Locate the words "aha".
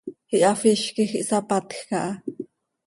1.99-2.11